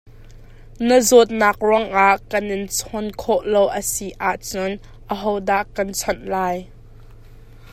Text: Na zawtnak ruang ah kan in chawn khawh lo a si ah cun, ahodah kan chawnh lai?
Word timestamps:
Na 0.87 0.95
zawtnak 1.07 1.57
ruang 1.67 1.87
ah 2.07 2.15
kan 2.31 2.45
in 2.55 2.65
chawn 2.77 3.07
khawh 3.21 3.43
lo 3.53 3.63
a 3.79 3.81
si 3.91 4.07
ah 4.29 4.37
cun, 4.49 4.71
ahodah 5.13 5.63
kan 5.75 5.89
chawnh 5.99 6.23
lai? 6.33 6.55